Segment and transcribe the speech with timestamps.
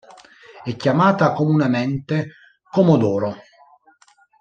[0.63, 2.31] È chiamata comunemente
[2.71, 3.35] "Comodoro".